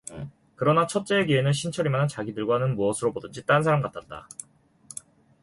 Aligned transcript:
그러나 0.55 0.87
첫째의 0.87 1.27
귀에는 1.27 1.53
신철이만은 1.53 2.07
자기들과는 2.07 2.73
무엇으로 2.75 3.13
보든지 3.13 3.45
딴사람 3.45 3.83
같았다. 3.83 4.27